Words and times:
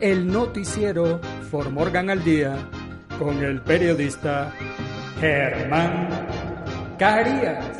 el 0.00 0.26
noticiero 0.26 1.20
For 1.50 1.70
Morgan 1.70 2.08
al 2.08 2.24
Día 2.24 2.56
con 3.18 3.44
el 3.44 3.60
periodista 3.60 4.54
Germán 5.20 6.08
Carías. 6.98 7.76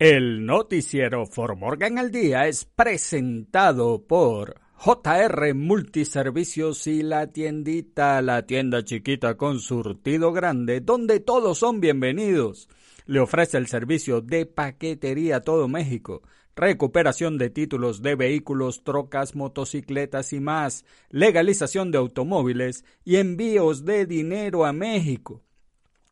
El 0.00 0.44
noticiero 0.46 1.26
For 1.26 1.54
Morgan 1.56 1.98
al 1.98 2.10
Día 2.10 2.48
es 2.48 2.64
presentado 2.64 4.04
por 4.04 4.60
JR 4.74 5.54
Multiservicios 5.54 6.88
y 6.88 7.04
la 7.04 7.28
tiendita, 7.28 8.20
la 8.20 8.44
tienda 8.46 8.82
chiquita 8.82 9.36
con 9.36 9.60
surtido 9.60 10.32
grande, 10.32 10.80
donde 10.80 11.20
todos 11.20 11.58
son 11.58 11.80
bienvenidos. 11.80 12.68
Le 13.06 13.20
ofrece 13.20 13.58
el 13.58 13.66
servicio 13.66 14.20
de 14.20 14.46
paquetería 14.46 15.36
a 15.36 15.40
todo 15.40 15.68
México, 15.68 16.22
recuperación 16.54 17.38
de 17.38 17.50
títulos 17.50 18.02
de 18.02 18.14
vehículos, 18.14 18.84
trocas, 18.84 19.34
motocicletas 19.34 20.32
y 20.32 20.40
más, 20.40 20.84
legalización 21.10 21.90
de 21.90 21.98
automóviles 21.98 22.84
y 23.04 23.16
envíos 23.16 23.84
de 23.84 24.06
dinero 24.06 24.64
a 24.64 24.72
México. 24.72 25.42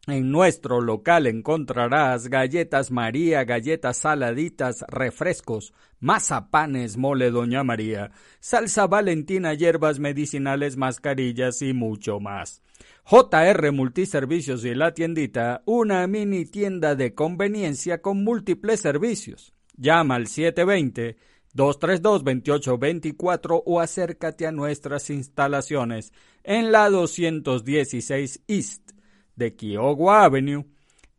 En 0.06 0.32
nuestro 0.32 0.80
local 0.80 1.26
encontrarás 1.26 2.28
galletas 2.28 2.90
María, 2.90 3.44
galletas 3.44 3.98
saladitas, 3.98 4.84
refrescos, 4.88 5.74
mazapanes, 6.00 6.96
mole 6.96 7.30
Doña 7.30 7.62
María, 7.64 8.10
salsa 8.40 8.86
valentina, 8.86 9.52
hierbas 9.52 9.98
medicinales, 9.98 10.78
mascarillas 10.78 11.60
y 11.60 11.74
mucho 11.74 12.18
más. 12.18 12.62
JR 13.04 13.72
Multiservicios 13.72 14.64
y 14.64 14.74
la 14.74 14.94
tiendita, 14.94 15.62
una 15.66 16.06
mini 16.06 16.44
tienda 16.44 16.94
de 16.94 17.14
conveniencia 17.14 18.00
con 18.00 18.24
múltiples 18.24 18.80
servicios. 18.80 19.52
Llama 19.76 20.16
al 20.16 20.26
720 20.26 21.16
232-2824 21.54 23.62
o 23.66 23.80
acércate 23.80 24.46
a 24.46 24.52
nuestras 24.52 25.10
instalaciones 25.10 26.12
en 26.44 26.70
la 26.72 26.88
216 26.90 28.44
East 28.46 28.92
de 29.36 29.56
Kiowa 29.56 30.24
Avenue 30.24 30.66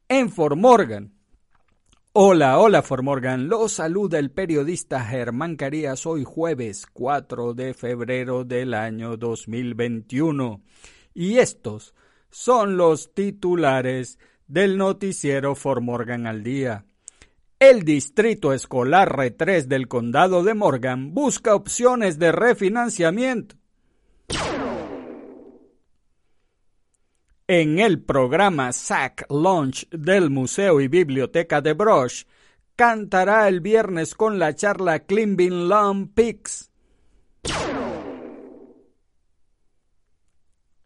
en 0.08 0.30
Fort 0.30 0.58
Morgan. 0.58 1.16
Hola, 2.14 2.60
hola 2.60 2.82
Fort 2.82 3.04
Morgan, 3.04 3.48
los 3.48 3.72
saluda 3.74 4.20
el 4.20 4.32
periodista 4.32 5.02
Germán 5.02 5.56
Carías 5.56 6.06
hoy 6.06 6.26
jueves 6.26 6.86
4 6.92 7.54
de 7.54 7.74
febrero 7.74 8.44
del 8.44 8.74
año 8.74 9.16
2021 9.16 10.62
y 11.14 11.38
estos 11.38 11.94
son 12.30 12.78
los 12.78 13.14
titulares 13.14 14.20
del 14.48 14.78
noticiero 14.78 15.56
Fort 15.56 15.82
Morgan 15.82 16.28
al 16.28 16.44
día. 16.44 16.86
El 17.60 17.84
Distrito 17.84 18.54
Escolar 18.54 19.16
R3 19.16 19.66
del 19.66 19.88
Condado 19.88 20.44
de 20.44 20.54
Morgan 20.54 21.14
busca 21.14 21.54
opciones 21.54 22.18
de 22.18 22.32
refinanciamiento. 22.32 23.56
En 27.48 27.80
el 27.80 28.02
programa 28.02 28.72
SAC 28.72 29.26
Launch 29.30 29.90
del 29.90 30.30
Museo 30.30 30.80
y 30.80 30.88
Biblioteca 30.88 31.62
de 31.62 31.74
Brush, 31.74 32.24
cantará 32.76 33.48
el 33.48 33.60
viernes 33.60 34.16
con 34.16 34.40
la 34.40 34.56
charla 34.56 35.00
Climbing 35.00 35.68
Long 35.68 36.08
Peaks. 36.14 36.72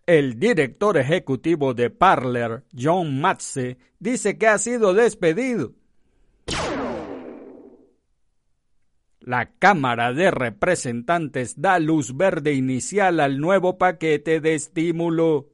El 0.07 0.39
director 0.39 0.97
ejecutivo 0.97 1.73
de 1.73 1.89
Parler, 1.89 2.63
John 2.77 3.19
Matze, 3.19 3.79
dice 3.97 4.37
que 4.37 4.45
ha 4.45 4.59
sido 4.59 4.93
despedido. 4.93 5.73
La 9.19 9.49
Cámara 9.57 10.13
de 10.13 10.29
Representantes 10.29 11.59
da 11.59 11.79
luz 11.79 12.15
verde 12.15 12.53
inicial 12.53 13.19
al 13.19 13.39
nuevo 13.39 13.79
paquete 13.79 14.41
de 14.41 14.53
estímulo. 14.53 15.49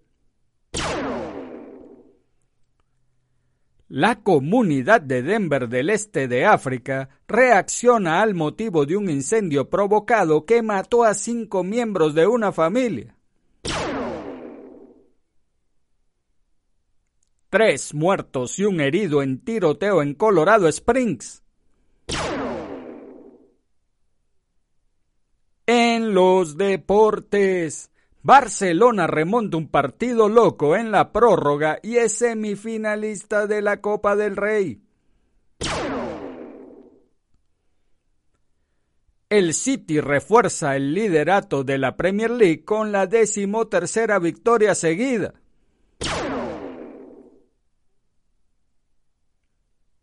La 3.87 4.21
comunidad 4.21 4.99
de 4.99 5.23
Denver 5.23 5.69
del 5.69 5.89
este 5.89 6.27
de 6.27 6.45
África 6.45 7.07
reacciona 7.25 8.21
al 8.21 8.33
motivo 8.33 8.85
de 8.85 8.97
un 8.97 9.09
incendio 9.09 9.69
provocado 9.69 10.45
que 10.45 10.61
mató 10.61 11.05
a 11.05 11.13
cinco 11.13 11.63
miembros 11.63 12.13
de 12.13 12.27
una 12.27 12.51
familia. 12.51 13.15
Tres 17.51 17.93
muertos 17.93 18.57
y 18.59 18.63
un 18.63 18.79
herido 18.79 19.21
en 19.21 19.43
tiroteo 19.43 20.01
en 20.01 20.13
Colorado 20.13 20.69
Springs. 20.69 21.43
En 25.65 26.13
los 26.13 26.55
deportes. 26.55 27.91
Barcelona 28.23 29.05
remonta 29.05 29.57
un 29.57 29.67
partido 29.67 30.29
loco 30.29 30.77
en 30.77 30.91
la 30.91 31.11
prórroga 31.11 31.77
y 31.83 31.97
es 31.97 32.13
semifinalista 32.13 33.47
de 33.47 33.61
la 33.61 33.81
Copa 33.81 34.15
del 34.15 34.37
Rey. 34.37 34.81
El 39.27 39.53
City 39.53 39.99
refuerza 39.99 40.77
el 40.77 40.93
liderato 40.93 41.65
de 41.65 41.77
la 41.77 41.97
Premier 41.97 42.31
League 42.31 42.63
con 42.63 42.93
la 42.93 43.07
decimotercera 43.07 44.19
victoria 44.19 44.73
seguida. 44.73 45.33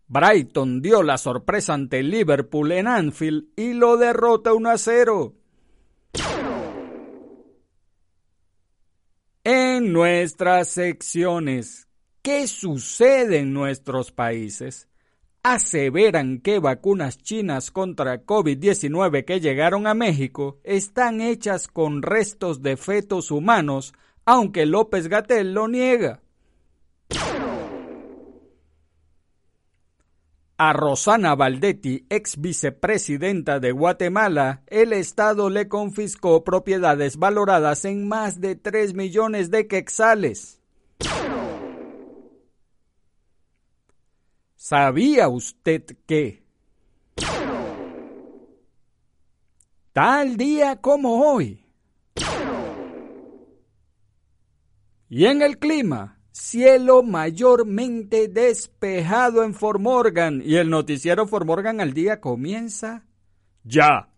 Brighton 0.08 0.80
dio 0.80 1.02
la 1.02 1.18
sorpresa 1.18 1.74
ante 1.74 2.02
Liverpool 2.02 2.72
en 2.72 2.86
Anfield 2.86 3.48
y 3.56 3.74
lo 3.74 3.98
derrota 3.98 4.54
1 4.54 4.70
a 4.70 4.78
0. 4.78 5.34
En 9.44 9.92
nuestras 9.92 10.68
secciones, 10.68 11.88
¿qué 12.22 12.46
sucede 12.46 13.40
en 13.40 13.52
nuestros 13.52 14.10
países? 14.10 14.88
Aseveran 15.42 16.40
que 16.40 16.58
vacunas 16.58 17.18
chinas 17.18 17.70
contra 17.70 18.24
COVID-19 18.24 19.26
que 19.26 19.40
llegaron 19.40 19.86
a 19.86 19.94
México 19.94 20.58
están 20.64 21.20
hechas 21.20 21.68
con 21.68 22.00
restos 22.00 22.62
de 22.62 22.78
fetos 22.78 23.30
humanos, 23.30 23.92
aunque 24.24 24.64
López 24.64 25.08
Gatel 25.08 25.52
lo 25.52 25.68
niega. 25.68 26.22
A 30.60 30.72
Rosana 30.72 31.36
Valdetti, 31.36 32.04
ex 32.10 32.40
vicepresidenta 32.40 33.60
de 33.60 33.70
Guatemala, 33.70 34.64
el 34.66 34.92
Estado 34.92 35.50
le 35.50 35.68
confiscó 35.68 36.42
propiedades 36.42 37.16
valoradas 37.16 37.84
en 37.84 38.08
más 38.08 38.40
de 38.40 38.56
3 38.56 38.92
millones 38.94 39.52
de 39.52 39.68
quexales. 39.68 40.60
¿Sabía 44.56 45.28
usted 45.28 45.84
que? 46.06 46.42
Tal 49.92 50.36
día 50.36 50.80
como 50.80 51.22
hoy. 51.24 51.64
Y 55.08 55.26
en 55.26 55.40
el 55.40 55.60
clima, 55.60 56.17
cielo 56.38 57.02
mayormente 57.02 58.28
despejado 58.28 59.42
en 59.42 59.54
Fort 59.54 59.80
Morgan 59.80 60.40
y 60.44 60.56
el 60.56 60.70
noticiero 60.70 61.26
Fort 61.26 61.44
Morgan 61.44 61.80
al 61.80 61.92
día 61.92 62.20
comienza 62.20 63.04
ya. 63.64 64.08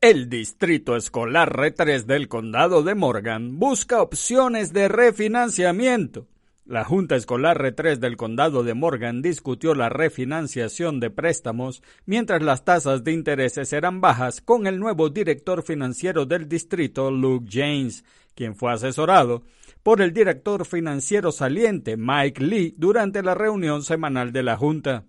El 0.00 0.28
Distrito 0.28 0.96
Escolar 0.96 1.52
R3 1.52 2.04
del 2.04 2.28
Condado 2.28 2.82
de 2.82 2.94
Morgan 2.94 3.58
busca 3.58 4.00
opciones 4.00 4.72
de 4.72 4.86
refinanciamiento. 4.86 6.28
La 6.66 6.84
Junta 6.84 7.16
Escolar 7.16 7.58
R3 7.58 7.96
del 7.96 8.18
Condado 8.18 8.62
de 8.62 8.74
Morgan 8.74 9.22
discutió 9.22 9.74
la 9.74 9.88
refinanciación 9.88 11.00
de 11.00 11.10
préstamos 11.10 11.82
mientras 12.04 12.42
las 12.42 12.64
tasas 12.64 13.02
de 13.02 13.12
intereses 13.12 13.72
eran 13.72 14.02
bajas 14.02 14.42
con 14.42 14.66
el 14.66 14.78
nuevo 14.78 15.08
director 15.08 15.62
financiero 15.62 16.26
del 16.26 16.48
distrito, 16.48 17.10
Luke 17.10 17.48
James, 17.50 18.04
quien 18.34 18.54
fue 18.54 18.72
asesorado 18.72 19.42
por 19.88 20.02
el 20.02 20.12
director 20.12 20.66
financiero 20.66 21.32
saliente, 21.32 21.96
Mike 21.96 22.44
Lee, 22.44 22.74
durante 22.76 23.22
la 23.22 23.34
reunión 23.34 23.82
semanal 23.82 24.32
de 24.32 24.42
la 24.42 24.54
Junta. 24.54 25.06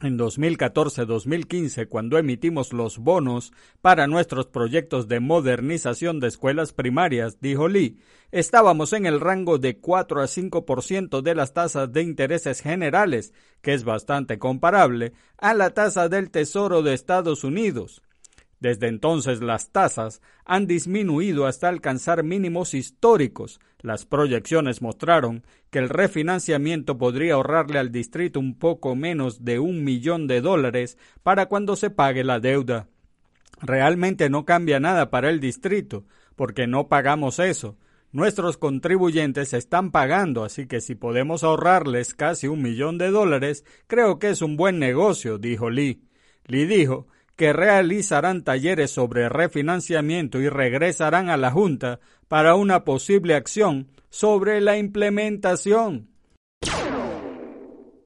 En 0.00 0.18
2014-2015, 0.18 1.86
cuando 1.86 2.16
emitimos 2.16 2.72
los 2.72 2.96
bonos 2.96 3.52
para 3.82 4.06
nuestros 4.06 4.46
proyectos 4.46 5.06
de 5.06 5.20
modernización 5.20 6.18
de 6.18 6.28
escuelas 6.28 6.72
primarias, 6.72 7.42
dijo 7.42 7.68
Lee, 7.68 7.98
estábamos 8.30 8.94
en 8.94 9.04
el 9.04 9.20
rango 9.20 9.58
de 9.58 9.76
4 9.80 10.22
a 10.22 10.24
5% 10.24 11.20
de 11.20 11.34
las 11.34 11.52
tasas 11.52 11.92
de 11.92 12.00
intereses 12.00 12.62
generales, 12.62 13.34
que 13.60 13.74
es 13.74 13.84
bastante 13.84 14.38
comparable 14.38 15.12
a 15.36 15.52
la 15.52 15.74
tasa 15.74 16.08
del 16.08 16.30
Tesoro 16.30 16.80
de 16.80 16.94
Estados 16.94 17.44
Unidos. 17.44 18.00
Desde 18.60 18.88
entonces 18.88 19.40
las 19.40 19.72
tasas 19.72 20.20
han 20.44 20.66
disminuido 20.66 21.46
hasta 21.46 21.68
alcanzar 21.68 22.22
mínimos 22.22 22.74
históricos. 22.74 23.58
Las 23.80 24.04
proyecciones 24.04 24.82
mostraron 24.82 25.44
que 25.70 25.78
el 25.78 25.88
refinanciamiento 25.88 26.98
podría 26.98 27.34
ahorrarle 27.34 27.78
al 27.78 27.90
distrito 27.90 28.38
un 28.38 28.58
poco 28.58 28.94
menos 28.94 29.44
de 29.46 29.58
un 29.58 29.82
millón 29.82 30.26
de 30.26 30.42
dólares 30.42 30.98
para 31.22 31.46
cuando 31.46 31.74
se 31.74 31.88
pague 31.88 32.22
la 32.22 32.38
deuda. 32.38 32.88
Realmente 33.62 34.28
no 34.28 34.44
cambia 34.44 34.78
nada 34.78 35.10
para 35.10 35.30
el 35.30 35.40
distrito, 35.40 36.04
porque 36.36 36.66
no 36.66 36.88
pagamos 36.88 37.38
eso. 37.38 37.78
Nuestros 38.12 38.58
contribuyentes 38.58 39.54
están 39.54 39.90
pagando, 39.90 40.44
así 40.44 40.66
que 40.66 40.80
si 40.80 40.94
podemos 40.96 41.44
ahorrarles 41.44 42.14
casi 42.14 42.48
un 42.48 42.60
millón 42.60 42.98
de 42.98 43.10
dólares, 43.10 43.64
creo 43.86 44.18
que 44.18 44.30
es 44.30 44.42
un 44.42 44.56
buen 44.56 44.78
negocio, 44.78 45.38
dijo 45.38 45.70
Lee. 45.70 46.02
Lee 46.46 46.66
dijo 46.66 47.06
que 47.40 47.54
realizarán 47.54 48.44
talleres 48.44 48.90
sobre 48.90 49.30
refinanciamiento 49.30 50.42
y 50.42 50.50
regresarán 50.50 51.30
a 51.30 51.38
la 51.38 51.50
Junta 51.50 51.98
para 52.28 52.54
una 52.54 52.84
posible 52.84 53.34
acción 53.34 53.88
sobre 54.10 54.60
la 54.60 54.76
implementación. 54.76 56.10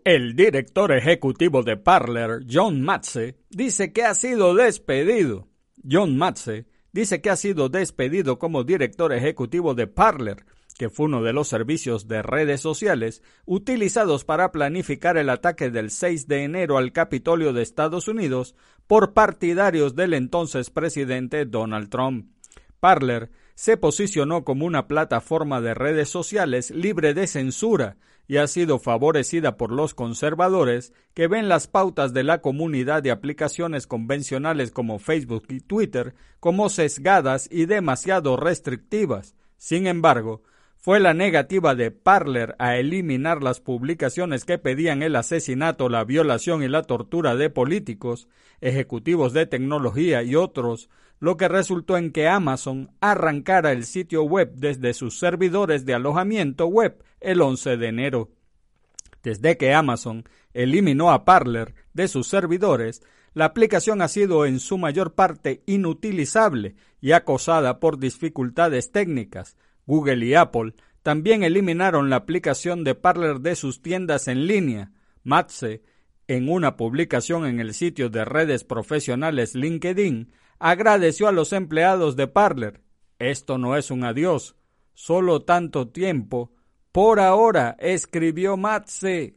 El 0.04 0.34
director 0.36 0.92
ejecutivo 0.92 1.62
de 1.62 1.76
Parler, 1.76 2.40
John 2.50 2.80
Matze, 2.82 3.36
dice 3.50 3.92
que 3.92 4.04
ha 4.04 4.14
sido 4.14 4.54
despedido. 4.54 5.48
John 5.90 6.16
Matze 6.16 6.66
dice 6.92 7.20
que 7.20 7.28
ha 7.30 7.36
sido 7.36 7.68
despedido 7.68 8.38
como 8.38 8.64
director 8.64 9.12
ejecutivo 9.12 9.74
de 9.74 9.86
Parler 9.86 10.46
que 10.78 10.90
fue 10.90 11.06
uno 11.06 11.22
de 11.22 11.32
los 11.32 11.48
servicios 11.48 12.08
de 12.08 12.22
redes 12.22 12.60
sociales 12.60 13.22
utilizados 13.46 14.24
para 14.24 14.50
planificar 14.52 15.16
el 15.16 15.30
ataque 15.30 15.70
del 15.70 15.90
6 15.90 16.26
de 16.26 16.44
enero 16.44 16.78
al 16.78 16.92
Capitolio 16.92 17.52
de 17.52 17.62
Estados 17.62 18.08
Unidos 18.08 18.54
por 18.86 19.14
partidarios 19.14 19.94
del 19.94 20.14
entonces 20.14 20.70
presidente 20.70 21.46
Donald 21.46 21.88
Trump. 21.90 22.28
Parler 22.80 23.30
se 23.54 23.76
posicionó 23.76 24.44
como 24.44 24.66
una 24.66 24.88
plataforma 24.88 25.60
de 25.60 25.74
redes 25.74 26.08
sociales 26.08 26.70
libre 26.70 27.14
de 27.14 27.26
censura 27.26 27.96
y 28.26 28.38
ha 28.38 28.46
sido 28.46 28.78
favorecida 28.78 29.56
por 29.56 29.70
los 29.70 29.94
conservadores 29.94 30.92
que 31.12 31.28
ven 31.28 31.48
las 31.48 31.66
pautas 31.66 32.12
de 32.12 32.24
la 32.24 32.40
comunidad 32.40 33.02
de 33.02 33.10
aplicaciones 33.10 33.86
convencionales 33.86 34.70
como 34.70 34.98
Facebook 34.98 35.44
y 35.50 35.60
Twitter 35.60 36.14
como 36.40 36.68
sesgadas 36.68 37.48
y 37.50 37.66
demasiado 37.66 38.36
restrictivas. 38.36 39.34
Sin 39.56 39.86
embargo, 39.86 40.42
fue 40.84 41.00
la 41.00 41.14
negativa 41.14 41.74
de 41.74 41.90
Parler 41.90 42.56
a 42.58 42.76
eliminar 42.76 43.42
las 43.42 43.58
publicaciones 43.58 44.44
que 44.44 44.58
pedían 44.58 45.02
el 45.02 45.16
asesinato, 45.16 45.88
la 45.88 46.04
violación 46.04 46.62
y 46.62 46.68
la 46.68 46.82
tortura 46.82 47.36
de 47.36 47.48
políticos, 47.48 48.28
ejecutivos 48.60 49.32
de 49.32 49.46
tecnología 49.46 50.22
y 50.22 50.36
otros, 50.36 50.90
lo 51.20 51.38
que 51.38 51.48
resultó 51.48 51.96
en 51.96 52.12
que 52.12 52.28
Amazon 52.28 52.90
arrancara 53.00 53.72
el 53.72 53.86
sitio 53.86 54.24
web 54.24 54.52
desde 54.56 54.92
sus 54.92 55.18
servidores 55.18 55.86
de 55.86 55.94
alojamiento 55.94 56.66
web 56.66 57.02
el 57.18 57.40
11 57.40 57.78
de 57.78 57.88
enero. 57.88 58.30
Desde 59.22 59.56
que 59.56 59.72
Amazon 59.72 60.28
eliminó 60.52 61.12
a 61.12 61.24
Parler 61.24 61.74
de 61.94 62.08
sus 62.08 62.28
servidores, 62.28 63.02
la 63.32 63.46
aplicación 63.46 64.02
ha 64.02 64.08
sido 64.08 64.44
en 64.44 64.60
su 64.60 64.76
mayor 64.76 65.14
parte 65.14 65.62
inutilizable 65.64 66.74
y 67.00 67.12
acosada 67.12 67.80
por 67.80 67.98
dificultades 67.98 68.92
técnicas, 68.92 69.56
Google 69.86 70.24
y 70.24 70.34
Apple 70.34 70.74
también 71.02 71.42
eliminaron 71.42 72.08
la 72.08 72.16
aplicación 72.16 72.82
de 72.82 72.94
Parler 72.94 73.40
de 73.40 73.56
sus 73.56 73.82
tiendas 73.82 74.26
en 74.26 74.46
línea. 74.46 74.92
Matze, 75.22 75.82
en 76.28 76.48
una 76.48 76.76
publicación 76.76 77.46
en 77.46 77.60
el 77.60 77.74
sitio 77.74 78.08
de 78.08 78.24
redes 78.24 78.64
profesionales 78.64 79.54
LinkedIn, 79.54 80.32
agradeció 80.58 81.28
a 81.28 81.32
los 81.32 81.52
empleados 81.52 82.16
de 82.16 82.26
Parler. 82.26 82.80
Esto 83.18 83.58
no 83.58 83.76
es 83.76 83.90
un 83.90 84.04
adiós, 84.04 84.56
solo 84.94 85.42
tanto 85.42 85.88
tiempo. 85.88 86.52
Por 86.90 87.20
ahora, 87.20 87.76
escribió 87.78 88.56
Matze. 88.56 89.36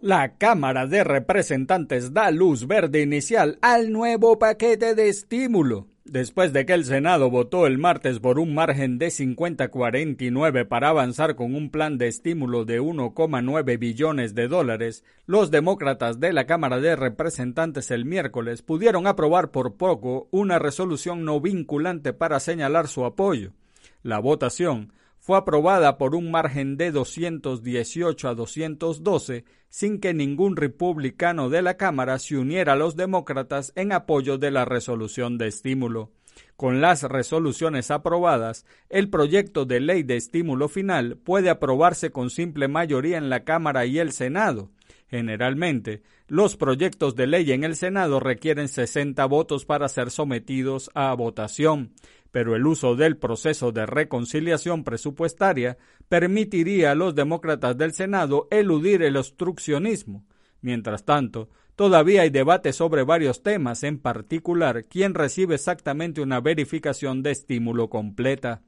La 0.00 0.36
Cámara 0.36 0.86
de 0.86 1.04
Representantes 1.04 2.12
da 2.12 2.30
luz 2.30 2.66
verde 2.66 3.02
inicial 3.02 3.58
al 3.62 3.92
nuevo 3.92 4.38
paquete 4.38 4.94
de 4.94 5.08
estímulo. 5.08 5.88
Después 6.04 6.52
de 6.52 6.66
que 6.66 6.72
el 6.72 6.84
Senado 6.84 7.30
votó 7.30 7.64
el 7.64 7.78
martes 7.78 8.18
por 8.18 8.40
un 8.40 8.54
margen 8.54 8.98
de 8.98 9.06
50-49 9.06 10.66
para 10.66 10.88
avanzar 10.88 11.36
con 11.36 11.54
un 11.54 11.70
plan 11.70 11.96
de 11.96 12.08
estímulo 12.08 12.64
de 12.64 12.80
1,9 12.80 13.78
billones 13.78 14.34
de 14.34 14.48
dólares, 14.48 15.04
los 15.26 15.52
demócratas 15.52 16.18
de 16.18 16.32
la 16.32 16.44
Cámara 16.44 16.80
de 16.80 16.96
Representantes 16.96 17.92
el 17.92 18.04
miércoles 18.04 18.62
pudieron 18.62 19.06
aprobar 19.06 19.52
por 19.52 19.76
poco 19.76 20.26
una 20.32 20.58
resolución 20.58 21.24
no 21.24 21.40
vinculante 21.40 22.12
para 22.12 22.40
señalar 22.40 22.88
su 22.88 23.04
apoyo. 23.04 23.52
La 24.02 24.18
votación 24.18 24.92
fue 25.22 25.38
aprobada 25.38 25.98
por 25.98 26.16
un 26.16 26.32
margen 26.32 26.76
de 26.76 26.90
218 26.90 28.28
a 28.28 28.34
212 28.34 29.44
sin 29.68 30.00
que 30.00 30.12
ningún 30.12 30.56
republicano 30.56 31.48
de 31.48 31.62
la 31.62 31.76
Cámara 31.76 32.18
se 32.18 32.36
uniera 32.36 32.72
a 32.72 32.76
los 32.76 32.96
demócratas 32.96 33.72
en 33.76 33.92
apoyo 33.92 34.36
de 34.36 34.50
la 34.50 34.64
resolución 34.64 35.38
de 35.38 35.46
estímulo. 35.46 36.10
Con 36.56 36.80
las 36.80 37.04
resoluciones 37.04 37.92
aprobadas, 37.92 38.66
el 38.88 39.10
proyecto 39.10 39.64
de 39.64 39.78
ley 39.78 40.02
de 40.02 40.16
estímulo 40.16 40.68
final 40.68 41.16
puede 41.18 41.50
aprobarse 41.50 42.10
con 42.10 42.28
simple 42.28 42.66
mayoría 42.66 43.16
en 43.16 43.30
la 43.30 43.44
Cámara 43.44 43.86
y 43.86 44.00
el 44.00 44.10
Senado. 44.10 44.70
Generalmente, 45.06 46.02
los 46.26 46.56
proyectos 46.56 47.14
de 47.14 47.26
ley 47.28 47.52
en 47.52 47.62
el 47.62 47.76
Senado 47.76 48.18
requieren 48.18 48.66
60 48.66 49.24
votos 49.26 49.66
para 49.66 49.88
ser 49.88 50.10
sometidos 50.10 50.90
a 50.94 51.12
votación, 51.14 51.92
pero 52.32 52.56
el 52.56 52.66
uso 52.66 52.96
del 52.96 53.18
proceso 53.18 53.70
de 53.70 53.86
reconciliación 53.86 54.82
presupuestaria 54.82 55.78
permitiría 56.08 56.90
a 56.90 56.94
los 56.96 57.14
demócratas 57.14 57.76
del 57.76 57.92
Senado 57.92 58.48
eludir 58.50 59.02
el 59.02 59.16
obstruccionismo. 59.16 60.24
Mientras 60.62 61.04
tanto, 61.04 61.50
todavía 61.76 62.22
hay 62.22 62.30
debate 62.30 62.72
sobre 62.72 63.04
varios 63.04 63.42
temas, 63.42 63.84
en 63.84 63.98
particular 63.98 64.84
quién 64.86 65.14
recibe 65.14 65.56
exactamente 65.56 66.22
una 66.22 66.40
verificación 66.40 67.22
de 67.22 67.32
estímulo 67.32 67.90
completa. 67.90 68.62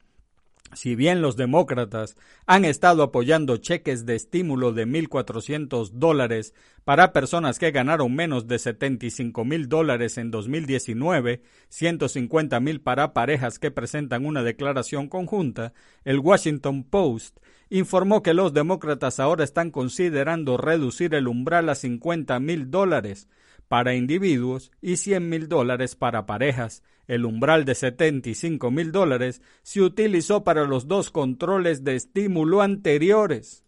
Si 0.75 0.97
bien 0.97 1.23
los 1.23 1.37
demócratas 1.37 2.17
han 2.47 2.65
estado 2.65 3.03
apoyando 3.03 3.57
cheques 3.57 4.07
de 4.07 4.17
estímulo 4.17 4.73
de 4.73 4.87
1.400 4.87 5.91
dólares 5.93 6.55
para 6.85 7.13
personas 7.13 7.59
que 7.59 7.71
ganaron 7.71 8.15
menos 8.15 8.47
de 8.47 8.59
75 8.59 9.45
mil 9.45 9.69
dólares 9.69 10.19
en 10.19 10.31
2019, 10.31 11.43
150 11.69 12.61
mil 12.61 12.81
para 12.81 13.15
parejas 13.15 13.59
que 13.59 13.71
presentan 13.71 14.27
una 14.27 14.43
declaración 14.43 15.09
conjunta, 15.09 15.73
el 16.05 16.19
Washington 16.19 16.85
Post 16.85 17.39
informó 17.71 18.23
que 18.23 18.35
los 18.35 18.53
demócratas 18.53 19.21
ahora 19.21 19.45
están 19.45 19.71
considerando 19.71 20.57
reducir 20.57 21.15
el 21.15 21.29
umbral 21.29 21.69
a 21.69 21.75
50 21.75 22.39
mil 22.41 22.71
dólares 22.71 23.29
para 23.69 23.95
individuos 23.95 24.71
y 24.81 24.97
100 24.97 25.29
mil 25.29 25.49
dólares 25.49 25.97
para 25.97 26.27
parejas. 26.27 26.83
El 27.07 27.25
umbral 27.25 27.65
de 27.65 27.75
75 27.75 28.71
mil 28.71 28.93
dólares 28.93 29.43
se 29.63 29.83
utilizó 29.83 30.45
para 30.45 30.65
los 30.65 30.89
dos 30.89 31.11
controles 31.11 31.85
de 31.85 31.97
estímulo 31.97 32.63
anteriores. 32.63 33.65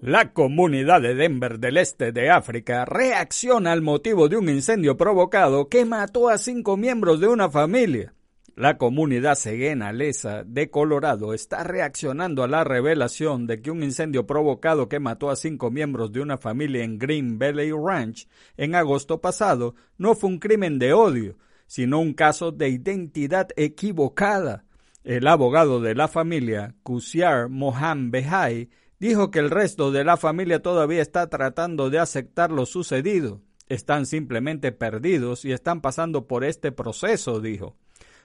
La 0.00 0.32
comunidad 0.32 1.02
de 1.02 1.14
Denver 1.14 1.58
del 1.58 1.76
este 1.76 2.10
de 2.10 2.30
África 2.30 2.86
reacciona 2.86 3.72
al 3.72 3.82
motivo 3.82 4.30
de 4.30 4.38
un 4.38 4.48
incendio 4.48 4.96
provocado 4.96 5.68
que 5.68 5.84
mató 5.84 6.30
a 6.30 6.38
cinco 6.38 6.78
miembros 6.78 7.20
de 7.20 7.28
una 7.28 7.50
familia. 7.50 8.14
La 8.60 8.76
comunidad 8.76 9.36
ceguena 9.36 9.90
lesa 9.90 10.44
de 10.44 10.68
Colorado 10.68 11.32
está 11.32 11.64
reaccionando 11.64 12.42
a 12.42 12.46
la 12.46 12.62
revelación 12.62 13.46
de 13.46 13.62
que 13.62 13.70
un 13.70 13.82
incendio 13.82 14.26
provocado 14.26 14.86
que 14.86 15.00
mató 15.00 15.30
a 15.30 15.36
cinco 15.36 15.70
miembros 15.70 16.12
de 16.12 16.20
una 16.20 16.36
familia 16.36 16.84
en 16.84 16.98
Green 16.98 17.38
Valley 17.38 17.72
Ranch 17.72 18.28
en 18.58 18.74
agosto 18.74 19.22
pasado 19.22 19.76
no 19.96 20.14
fue 20.14 20.28
un 20.28 20.38
crimen 20.38 20.78
de 20.78 20.92
odio, 20.92 21.38
sino 21.66 22.00
un 22.00 22.12
caso 22.12 22.52
de 22.52 22.68
identidad 22.68 23.48
equivocada. 23.56 24.66
El 25.04 25.26
abogado 25.26 25.80
de 25.80 25.94
la 25.94 26.08
familia, 26.08 26.74
Kusiar 26.82 27.48
Mohan 27.48 28.10
Behai, 28.10 28.68
dijo 28.98 29.30
que 29.30 29.38
el 29.38 29.48
resto 29.48 29.90
de 29.90 30.04
la 30.04 30.18
familia 30.18 30.60
todavía 30.60 31.00
está 31.00 31.30
tratando 31.30 31.88
de 31.88 31.98
aceptar 31.98 32.50
lo 32.50 32.66
sucedido. 32.66 33.40
Están 33.68 34.04
simplemente 34.04 34.70
perdidos 34.70 35.46
y 35.46 35.52
están 35.52 35.80
pasando 35.80 36.26
por 36.26 36.44
este 36.44 36.72
proceso, 36.72 37.40
dijo. 37.40 37.79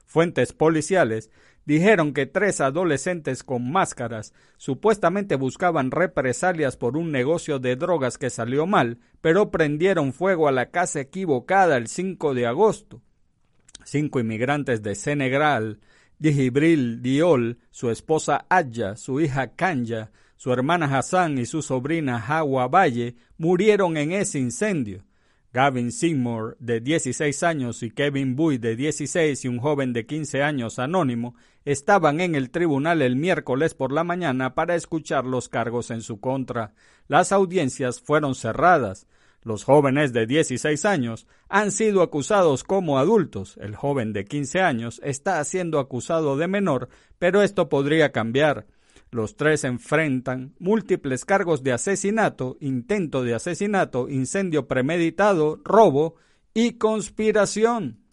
Fuentes 0.06 0.54
policiales 0.54 1.32
dijeron 1.66 2.14
que 2.14 2.26
tres 2.26 2.62
adolescentes 2.62 3.44
con 3.44 3.72
máscaras 3.72 4.34
supuestamente 4.58 5.36
buscaban 5.36 5.92
represalias 5.92 6.78
por 6.78 6.96
un 6.96 7.12
negocio 7.12 7.60
de 7.60 7.76
drogas 7.76 8.18
que 8.18 8.30
salió 8.30 8.68
mal, 8.68 9.00
pero 9.22 9.52
prendieron 9.52 10.14
fuego 10.14 10.48
a 10.48 10.52
la 10.52 10.70
casa 10.70 11.00
equivocada 11.00 11.78
el 11.78 11.88
5 11.88 12.34
de 12.34 12.46
agosto. 12.46 13.02
Cinco 13.84 14.20
inmigrantes 14.20 14.82
de 14.82 14.96
Senegal, 14.96 15.80
Dijibril 16.18 17.02
Diol, 17.02 17.60
su 17.72 17.90
esposa 17.90 18.46
Adja, 18.50 18.96
su 18.96 19.20
hija 19.20 19.56
Kanya, 19.56 20.12
su 20.38 20.52
hermana 20.52 20.86
Hassan 20.86 21.38
y 21.38 21.46
su 21.46 21.62
sobrina 21.62 22.18
Hawa 22.18 22.68
Valle 22.68 23.16
murieron 23.38 23.98
en 23.98 24.12
ese 24.12 24.40
incendio. 24.40 25.05
Gavin 25.56 25.94
Seymour, 25.94 26.58
de 26.60 26.82
16 26.82 27.42
años, 27.44 27.82
y 27.82 27.90
Kevin 27.90 28.36
Bui, 28.36 28.58
de 28.58 28.76
16, 28.76 29.46
y 29.46 29.48
un 29.48 29.60
joven 29.60 29.94
de 29.94 30.06
15 30.06 30.44
años 30.44 30.80
anónimo, 30.80 31.34
estaban 31.64 32.20
en 32.20 32.36
el 32.36 32.50
tribunal 32.50 33.02
el 33.02 33.16
miércoles 33.16 33.74
por 33.74 33.94
la 33.94 34.04
mañana 34.04 34.54
para 34.54 34.76
escuchar 34.76 35.24
los 35.24 35.48
cargos 35.48 35.92
en 35.92 36.02
su 36.02 36.20
contra. 36.20 36.74
Las 37.08 37.32
audiencias 37.32 38.02
fueron 38.02 38.36
cerradas. 38.36 39.08
Los 39.44 39.64
jóvenes 39.64 40.12
de 40.12 40.26
16 40.26 40.84
años 40.84 41.26
han 41.48 41.72
sido 41.72 42.02
acusados 42.02 42.66
como 42.66 43.00
adultos. 43.00 43.56
El 43.62 43.78
joven 43.78 44.12
de 44.12 44.26
15 44.26 44.60
años 44.60 45.00
está 45.06 45.42
siendo 45.46 45.80
acusado 45.80 46.36
de 46.36 46.50
menor, 46.50 46.90
pero 47.18 47.42
esto 47.42 47.70
podría 47.70 48.12
cambiar. 48.12 48.66
Los 49.16 49.38
tres 49.38 49.64
enfrentan 49.64 50.56
múltiples 50.60 51.24
cargos 51.24 51.64
de 51.64 51.72
asesinato, 51.72 52.58
intento 52.60 53.24
de 53.24 53.34
asesinato, 53.34 54.10
incendio 54.10 54.68
premeditado, 54.68 55.62
robo 55.64 56.16
y 56.54 56.74
conspiración. 56.74 58.05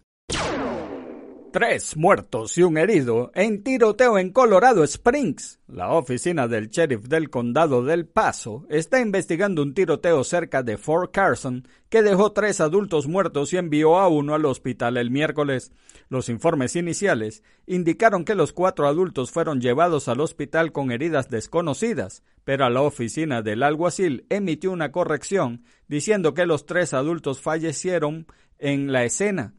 Tres 1.52 1.98
muertos 1.98 2.56
y 2.56 2.62
un 2.62 2.78
herido 2.78 3.30
en 3.34 3.62
tiroteo 3.62 4.16
en 4.16 4.32
Colorado 4.32 4.84
Springs. 4.84 5.60
La 5.68 5.92
oficina 5.92 6.48
del 6.48 6.70
sheriff 6.70 7.08
del 7.08 7.28
condado 7.28 7.84
del 7.84 8.06
Paso 8.06 8.64
está 8.70 9.00
investigando 9.00 9.60
un 9.60 9.74
tiroteo 9.74 10.24
cerca 10.24 10.62
de 10.62 10.78
Fort 10.78 11.12
Carson 11.12 11.68
que 11.90 12.00
dejó 12.00 12.32
tres 12.32 12.62
adultos 12.62 13.06
muertos 13.06 13.52
y 13.52 13.58
envió 13.58 13.98
a 13.98 14.08
uno 14.08 14.34
al 14.34 14.46
hospital 14.46 14.96
el 14.96 15.10
miércoles. 15.10 15.72
Los 16.08 16.30
informes 16.30 16.74
iniciales 16.74 17.42
indicaron 17.66 18.24
que 18.24 18.34
los 18.34 18.54
cuatro 18.54 18.86
adultos 18.86 19.30
fueron 19.30 19.60
llevados 19.60 20.08
al 20.08 20.20
hospital 20.20 20.72
con 20.72 20.90
heridas 20.90 21.28
desconocidas, 21.28 22.22
pero 22.44 22.66
la 22.70 22.80
oficina 22.80 23.42
del 23.42 23.62
alguacil 23.62 24.24
emitió 24.30 24.72
una 24.72 24.90
corrección 24.90 25.64
diciendo 25.86 26.32
que 26.32 26.46
los 26.46 26.64
tres 26.64 26.94
adultos 26.94 27.42
fallecieron 27.42 28.26
en 28.58 28.90
la 28.90 29.04
escena. 29.04 29.52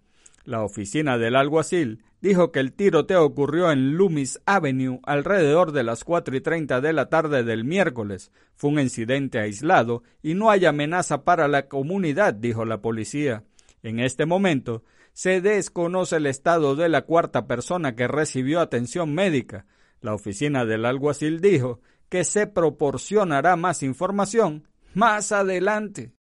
La 0.44 0.64
oficina 0.64 1.18
del 1.18 1.36
alguacil 1.36 2.04
dijo 2.22 2.52
que 2.52 2.60
el 2.60 2.74
tiroteo 2.74 3.24
ocurrió 3.24 3.72
en 3.72 3.96
Loomis 3.98 4.42
Avenue 4.46 5.00
alrededor 5.04 5.72
de 5.72 5.84
las 5.84 6.04
cuatro 6.04 6.36
y 6.36 6.42
treinta 6.42 6.82
de 6.82 6.94
la 6.94 7.10
tarde 7.10 7.44
del 7.44 7.64
miércoles. 7.64 8.32
Fue 8.56 8.70
un 8.70 8.80
incidente 8.80 9.40
aislado 9.40 10.04
y 10.22 10.34
no 10.34 10.50
hay 10.50 10.66
amenaza 10.66 11.24
para 11.24 11.48
la 11.48 11.68
comunidad, 11.68 12.34
dijo 12.34 12.66
la 12.66 12.82
policía. 12.82 13.44
En 13.84 14.00
este 14.00 14.26
momento, 14.26 14.84
se 15.14 15.42
desconoce 15.42 16.18
el 16.18 16.26
estado 16.26 16.76
de 16.76 16.90
la 16.90 17.04
cuarta 17.04 17.48
persona 17.48 17.96
que 17.96 18.08
recibió 18.08 18.60
atención 18.60 19.14
médica. 19.14 19.66
La 20.02 20.14
oficina 20.14 20.66
del 20.66 20.86
alguacil 20.86 21.40
dijo 21.40 21.80
que 22.10 22.24
se 22.24 22.48
proporcionará 22.48 23.56
más 23.56 23.84
información 23.84 24.68
más 24.94 25.32
adelante. 25.32 26.14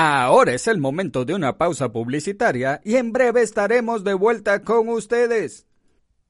Ahora 0.00 0.54
es 0.54 0.68
el 0.68 0.78
momento 0.78 1.24
de 1.24 1.34
una 1.34 1.58
pausa 1.58 1.90
publicitaria 1.90 2.80
y 2.84 2.94
en 2.94 3.12
breve 3.12 3.42
estaremos 3.42 4.04
de 4.04 4.14
vuelta 4.14 4.62
con 4.62 4.88
ustedes. 4.90 5.66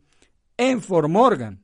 en 0.56 0.82
Fort 0.82 1.10
Morgan. 1.10 1.62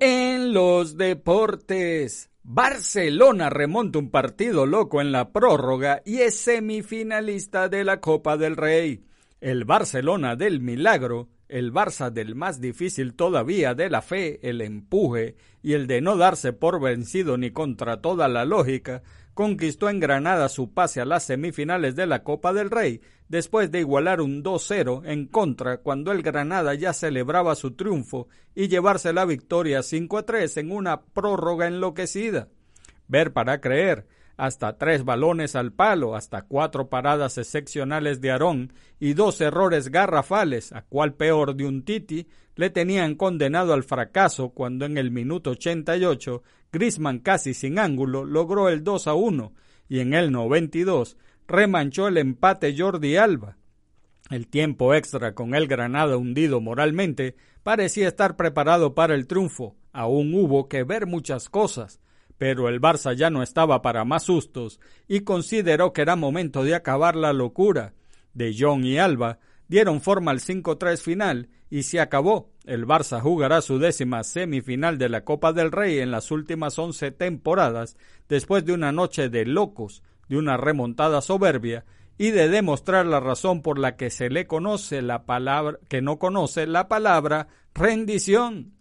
En 0.00 0.52
los 0.52 0.96
deportes. 0.96 2.30
Barcelona 2.52 3.48
remonta 3.48 4.00
un 4.00 4.10
partido 4.10 4.66
loco 4.66 5.00
en 5.00 5.12
la 5.12 5.30
prórroga 5.30 6.02
y 6.04 6.22
es 6.22 6.34
semifinalista 6.34 7.68
de 7.68 7.84
la 7.84 8.00
Copa 8.00 8.36
del 8.36 8.56
Rey. 8.56 9.04
El 9.40 9.64
Barcelona 9.64 10.34
del 10.34 10.60
milagro, 10.60 11.28
el 11.46 11.72
Barça 11.72 12.10
del 12.10 12.34
más 12.34 12.60
difícil 12.60 13.14
todavía 13.14 13.76
de 13.76 13.88
la 13.88 14.02
fe, 14.02 14.40
el 14.42 14.62
empuje 14.62 15.36
y 15.62 15.74
el 15.74 15.86
de 15.86 16.00
no 16.00 16.16
darse 16.16 16.52
por 16.52 16.80
vencido 16.80 17.38
ni 17.38 17.52
contra 17.52 18.00
toda 18.00 18.26
la 18.26 18.44
lógica, 18.44 19.04
conquistó 19.32 19.88
en 19.88 20.00
Granada 20.00 20.48
su 20.48 20.74
pase 20.74 21.00
a 21.00 21.04
las 21.04 21.22
semifinales 21.22 21.94
de 21.94 22.08
la 22.08 22.24
Copa 22.24 22.52
del 22.52 22.72
Rey, 22.72 23.00
después 23.30 23.70
de 23.70 23.78
igualar 23.78 24.20
un 24.20 24.42
2-0 24.42 25.02
en 25.06 25.26
contra 25.26 25.78
cuando 25.78 26.10
el 26.10 26.20
Granada 26.20 26.74
ya 26.74 26.92
celebraba 26.92 27.54
su 27.54 27.70
triunfo 27.70 28.28
y 28.56 28.66
llevarse 28.66 29.12
la 29.12 29.24
victoria 29.24 29.80
5-3 29.80 30.58
en 30.58 30.72
una 30.72 31.00
prórroga 31.00 31.68
enloquecida. 31.68 32.48
Ver 33.06 33.32
para 33.32 33.60
creer, 33.60 34.08
hasta 34.36 34.78
tres 34.78 35.04
balones 35.04 35.54
al 35.54 35.72
palo, 35.72 36.16
hasta 36.16 36.42
cuatro 36.42 36.88
paradas 36.88 37.38
excepcionales 37.38 38.20
de 38.20 38.32
Aarón 38.32 38.72
y 38.98 39.12
dos 39.12 39.40
errores 39.40 39.90
garrafales, 39.90 40.72
a 40.72 40.82
cual 40.82 41.14
peor 41.14 41.54
de 41.54 41.66
un 41.66 41.84
Titi, 41.84 42.26
le 42.56 42.70
tenían 42.70 43.14
condenado 43.14 43.74
al 43.74 43.84
fracaso 43.84 44.50
cuando 44.50 44.86
en 44.86 44.98
el 44.98 45.12
minuto 45.12 45.50
88 45.50 46.42
Grisman 46.72 47.20
casi 47.20 47.54
sin 47.54 47.78
ángulo 47.78 48.24
logró 48.24 48.68
el 48.68 48.82
2 48.82 49.06
a 49.06 49.14
1 49.14 49.52
y 49.88 50.00
en 50.00 50.14
el 50.14 50.32
92 50.32 51.16
remanchó 51.50 52.08
el 52.08 52.16
empate 52.16 52.74
Jordi 52.76 53.16
Alba. 53.16 53.58
El 54.30 54.46
tiempo 54.46 54.94
extra 54.94 55.34
con 55.34 55.54
el 55.54 55.66
Granada 55.66 56.16
hundido 56.16 56.60
moralmente 56.60 57.34
parecía 57.62 58.08
estar 58.08 58.36
preparado 58.36 58.94
para 58.94 59.14
el 59.14 59.26
triunfo. 59.26 59.76
Aún 59.92 60.32
hubo 60.34 60.68
que 60.68 60.84
ver 60.84 61.06
muchas 61.06 61.48
cosas, 61.48 62.00
pero 62.38 62.68
el 62.68 62.80
Barça 62.80 63.14
ya 63.14 63.28
no 63.28 63.42
estaba 63.42 63.82
para 63.82 64.04
más 64.04 64.22
sustos 64.22 64.80
y 65.08 65.20
consideró 65.20 65.92
que 65.92 66.02
era 66.02 66.16
momento 66.16 66.62
de 66.62 66.74
acabar 66.74 67.16
la 67.16 67.32
locura. 67.32 67.94
De 68.32 68.54
Jong 68.56 68.84
y 68.84 68.98
Alba 68.98 69.40
dieron 69.66 70.00
forma 70.00 70.30
al 70.30 70.38
5-3 70.38 70.98
final 71.02 71.48
y 71.68 71.82
se 71.82 72.00
acabó. 72.00 72.52
El 72.64 72.86
Barça 72.86 73.20
jugará 73.20 73.62
su 73.62 73.78
décima 73.78 74.22
semifinal 74.22 74.98
de 74.98 75.08
la 75.08 75.24
Copa 75.24 75.52
del 75.52 75.72
Rey 75.72 75.98
en 75.98 76.12
las 76.12 76.30
últimas 76.30 76.78
once 76.78 77.10
temporadas, 77.10 77.96
después 78.28 78.64
de 78.64 78.74
una 78.74 78.92
noche 78.92 79.28
de 79.28 79.44
locos, 79.44 80.02
de 80.30 80.38
una 80.38 80.56
remontada 80.56 81.20
soberbia 81.20 81.84
y 82.16 82.30
de 82.30 82.48
demostrar 82.48 83.04
la 83.04 83.18
razón 83.18 83.62
por 83.62 83.78
la 83.78 83.96
que 83.96 84.10
se 84.10 84.30
le 84.30 84.46
conoce 84.46 85.02
la 85.02 85.26
palabra, 85.26 85.78
que 85.88 86.00
no 86.02 86.18
conoce 86.18 86.66
la 86.68 86.86
palabra 86.86 87.48
rendición. 87.74 88.74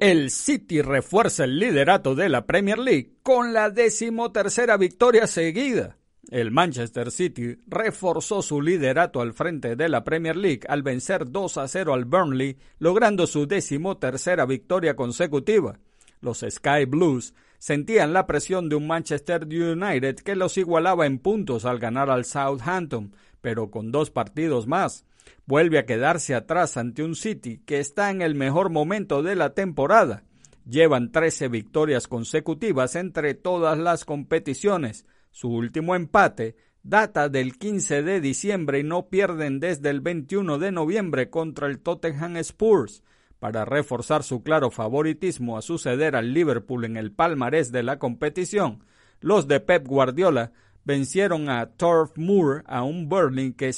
El 0.00 0.30
City 0.30 0.82
refuerza 0.82 1.44
el 1.44 1.60
liderato 1.60 2.16
de 2.16 2.28
la 2.28 2.44
Premier 2.44 2.78
League 2.78 3.12
con 3.22 3.52
la 3.52 3.70
decimotercera 3.70 4.76
victoria 4.76 5.28
seguida. 5.28 5.96
El 6.28 6.50
Manchester 6.50 7.12
City 7.12 7.56
reforzó 7.68 8.42
su 8.42 8.60
liderato 8.60 9.20
al 9.20 9.32
frente 9.32 9.76
de 9.76 9.88
la 9.88 10.02
Premier 10.02 10.36
League 10.36 10.62
al 10.68 10.82
vencer 10.82 11.30
2 11.30 11.58
a 11.58 11.68
0 11.68 11.94
al 11.94 12.04
Burnley, 12.04 12.56
logrando 12.80 13.28
su 13.28 13.46
decimotercera 13.46 14.44
victoria 14.44 14.96
consecutiva. 14.96 15.78
Los 16.20 16.44
Sky 16.48 16.86
Blues 16.86 17.34
sentían 17.64 18.12
la 18.12 18.26
presión 18.26 18.68
de 18.68 18.76
un 18.76 18.86
Manchester 18.86 19.46
United 19.46 20.16
que 20.16 20.36
los 20.36 20.58
igualaba 20.58 21.06
en 21.06 21.18
puntos 21.18 21.64
al 21.64 21.78
ganar 21.78 22.10
al 22.10 22.26
Southampton, 22.26 23.16
pero 23.40 23.70
con 23.70 23.90
dos 23.90 24.10
partidos 24.10 24.66
más. 24.66 25.06
Vuelve 25.46 25.78
a 25.78 25.86
quedarse 25.86 26.34
atrás 26.34 26.76
ante 26.76 27.02
un 27.02 27.16
City 27.16 27.62
que 27.64 27.80
está 27.80 28.10
en 28.10 28.20
el 28.20 28.34
mejor 28.34 28.68
momento 28.68 29.22
de 29.22 29.34
la 29.34 29.54
temporada. 29.54 30.24
Llevan 30.68 31.10
13 31.10 31.48
victorias 31.48 32.06
consecutivas 32.06 32.96
entre 32.96 33.32
todas 33.32 33.78
las 33.78 34.04
competiciones, 34.04 35.06
su 35.30 35.48
último 35.48 35.94
empate 35.94 36.56
data 36.82 37.30
del 37.30 37.56
15 37.56 38.02
de 38.02 38.20
diciembre 38.20 38.80
y 38.80 38.82
no 38.82 39.08
pierden 39.08 39.58
desde 39.58 39.88
el 39.88 40.02
21 40.02 40.58
de 40.58 40.70
noviembre 40.70 41.30
contra 41.30 41.68
el 41.68 41.78
Tottenham 41.78 42.36
Spurs. 42.36 43.02
Para 43.44 43.66
reforzar 43.66 44.22
su 44.22 44.42
claro 44.42 44.70
favoritismo 44.70 45.58
a 45.58 45.60
suceder 45.60 46.16
al 46.16 46.32
Liverpool 46.32 46.86
en 46.86 46.96
el 46.96 47.12
palmarés 47.12 47.70
de 47.72 47.82
la 47.82 47.98
competición, 47.98 48.82
los 49.20 49.48
de 49.48 49.60
Pep 49.60 49.86
Guardiola 49.86 50.52
vencieron 50.82 51.50
a 51.50 51.66
Turf 51.72 52.16
Moor 52.16 52.64
a 52.66 52.84
un 52.84 53.10
Burling 53.10 53.52
que, 53.52 53.70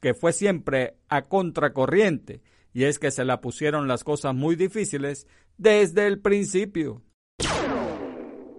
que 0.00 0.14
fue 0.14 0.32
siempre 0.32 0.96
a 1.10 1.26
contracorriente, 1.26 2.40
y 2.72 2.84
es 2.84 2.98
que 2.98 3.10
se 3.10 3.26
la 3.26 3.42
pusieron 3.42 3.88
las 3.88 4.04
cosas 4.04 4.34
muy 4.34 4.56
difíciles 4.56 5.26
desde 5.58 6.06
el 6.06 6.20
principio. 6.20 7.02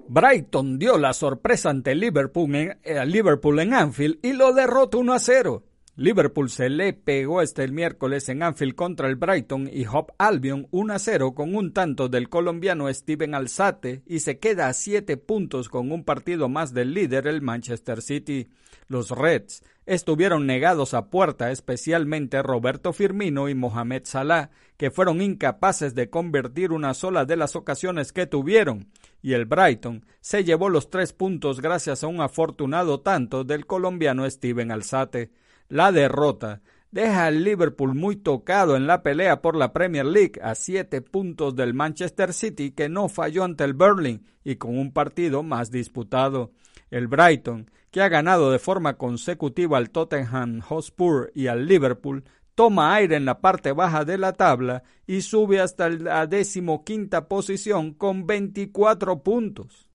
Brighton 0.07 0.77
dio 0.77 0.99
la 0.99 1.13
sorpresa 1.13 1.71
ante 1.71 1.95
Liverpool 1.95 2.53
en, 2.53 2.77
eh, 2.83 3.03
Liverpool 3.07 3.59
en 3.61 3.73
Anfield 3.73 4.19
y 4.21 4.33
lo 4.33 4.53
derrotó 4.53 4.99
1 4.99 5.11
a 5.11 5.17
0. 5.17 5.63
Liverpool 5.97 6.49
se 6.49 6.69
le 6.69 6.91
pegó 6.91 7.41
este 7.41 7.65
miércoles 7.69 8.27
en 8.27 8.43
Anfield 8.43 8.75
contra 8.75 9.07
el 9.07 9.15
Brighton 9.15 9.69
y 9.71 9.85
Hop 9.85 10.11
Albion 10.17 10.67
1 10.71 10.93
a 10.93 10.99
0 10.99 11.33
con 11.33 11.55
un 11.55 11.71
tanto 11.71 12.09
del 12.09 12.27
colombiano 12.27 12.93
Steven 12.93 13.33
Alzate 13.33 14.03
y 14.05 14.19
se 14.19 14.37
queda 14.37 14.67
a 14.67 14.73
7 14.73 15.15
puntos 15.15 15.69
con 15.69 15.93
un 15.93 16.03
partido 16.03 16.49
más 16.49 16.73
del 16.73 16.93
líder 16.93 17.27
el 17.27 17.41
Manchester 17.41 18.01
City. 18.01 18.49
Los 18.89 19.09
Reds 19.09 19.63
estuvieron 19.85 20.45
negados 20.45 20.93
a 20.93 21.09
puerta, 21.09 21.49
especialmente 21.49 22.43
Roberto 22.43 22.91
Firmino 22.91 23.47
y 23.47 23.55
Mohamed 23.55 24.01
Salah, 24.03 24.49
que 24.75 24.91
fueron 24.91 25.21
incapaces 25.21 25.95
de 25.95 26.09
convertir 26.09 26.73
una 26.73 26.93
sola 26.93 27.23
de 27.23 27.37
las 27.37 27.55
ocasiones 27.55 28.11
que 28.11 28.27
tuvieron, 28.27 28.89
y 29.21 29.31
el 29.31 29.45
Brighton 29.45 30.05
se 30.19 30.43
llevó 30.43 30.67
los 30.67 30.89
tres 30.89 31.13
puntos 31.13 31.61
gracias 31.61 32.03
a 32.03 32.07
un 32.07 32.19
afortunado 32.19 32.99
tanto 32.99 33.45
del 33.45 33.65
colombiano 33.65 34.29
Steven 34.29 34.71
Alzate. 34.71 35.31
La 35.67 35.91
derrota 35.91 36.61
deja 36.91 37.25
al 37.25 37.43
Liverpool 37.43 37.93
muy 37.93 38.15
tocado 38.15 38.75
en 38.75 38.87
la 38.87 39.03
pelea 39.03 39.41
por 39.41 39.55
la 39.55 39.73
Premier 39.73 40.05
League 40.05 40.39
a 40.41 40.55
siete 40.55 41.01
puntos 41.01 41.55
del 41.55 41.73
Manchester 41.73 42.33
City 42.33 42.71
que 42.71 42.87
no 42.87 43.09
falló 43.09 43.43
ante 43.43 43.63
el 43.63 43.73
Burnley 43.73 44.21
y 44.43 44.55
con 44.55 44.77
un 44.77 44.93
partido 44.93 45.43
más 45.43 45.71
disputado. 45.71 46.51
El 46.91 47.07
Brighton, 47.07 47.69
que 47.91 48.01
ha 48.01 48.09
ganado 48.09 48.51
de 48.51 48.59
forma 48.59 48.93
consecutiva 48.97 49.77
al 49.77 49.89
Tottenham 49.89 50.61
Hotspur 50.61 51.31
y 51.33 51.47
al 51.47 51.67
Liverpool, 51.67 52.23
toma 52.53 52.93
aire 52.95 53.17
en 53.17 53.25
la 53.25 53.41
parte 53.41 53.73
baja 53.73 54.05
de 54.05 54.17
la 54.17 54.33
tabla 54.33 54.83
y 55.05 55.21
sube 55.21 55.59
hasta 55.59 55.89
la 55.89 56.27
decimoquinta 56.27 57.27
posición 57.27 57.93
con 57.93 58.25
24 58.25 59.21
puntos. 59.21 59.89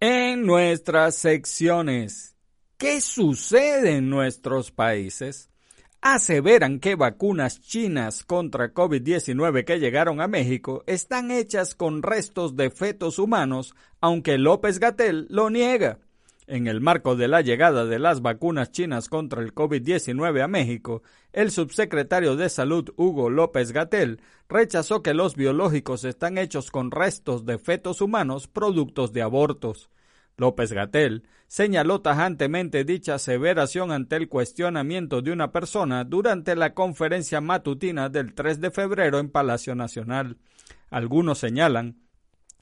En 0.00 0.44
nuestras 0.44 1.14
secciones. 1.14 2.33
¿Qué 2.76 3.00
sucede 3.00 3.96
en 3.98 4.10
nuestros 4.10 4.72
países? 4.72 5.48
Aseveran 6.00 6.80
que 6.80 6.96
vacunas 6.96 7.60
chinas 7.60 8.24
contra 8.24 8.74
COVID-19 8.74 9.64
que 9.64 9.78
llegaron 9.78 10.20
a 10.20 10.26
México 10.26 10.82
están 10.88 11.30
hechas 11.30 11.76
con 11.76 12.02
restos 12.02 12.56
de 12.56 12.70
fetos 12.70 13.20
humanos, 13.20 13.76
aunque 14.00 14.38
López 14.38 14.80
Gatel 14.80 15.28
lo 15.30 15.50
niega. 15.50 16.00
En 16.48 16.66
el 16.66 16.80
marco 16.80 17.14
de 17.14 17.28
la 17.28 17.42
llegada 17.42 17.86
de 17.86 18.00
las 18.00 18.22
vacunas 18.22 18.72
chinas 18.72 19.08
contra 19.08 19.40
el 19.40 19.54
COVID-19 19.54 20.42
a 20.42 20.48
México, 20.48 21.04
el 21.32 21.52
subsecretario 21.52 22.34
de 22.34 22.48
Salud 22.48 22.92
Hugo 22.96 23.30
López 23.30 23.70
Gatel 23.70 24.20
rechazó 24.48 25.00
que 25.00 25.14
los 25.14 25.36
biológicos 25.36 26.02
están 26.02 26.38
hechos 26.38 26.72
con 26.72 26.90
restos 26.90 27.46
de 27.46 27.58
fetos 27.58 28.00
humanos 28.00 28.48
productos 28.48 29.12
de 29.12 29.22
abortos. 29.22 29.90
López 30.36 30.72
Gatel 30.72 31.24
señaló 31.46 32.00
tajantemente 32.00 32.84
dicha 32.84 33.14
aseveración 33.14 33.92
ante 33.92 34.16
el 34.16 34.28
cuestionamiento 34.28 35.22
de 35.22 35.32
una 35.32 35.52
persona 35.52 36.04
durante 36.04 36.56
la 36.56 36.74
conferencia 36.74 37.40
matutina 37.40 38.08
del 38.08 38.34
3 38.34 38.60
de 38.60 38.70
febrero 38.70 39.18
en 39.18 39.30
Palacio 39.30 39.74
Nacional. 39.74 40.38
Algunos 40.90 41.38
señalan 41.38 41.96